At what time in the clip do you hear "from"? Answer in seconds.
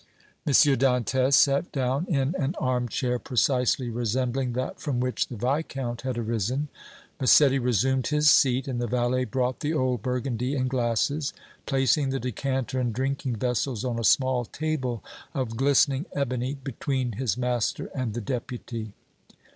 4.79-4.99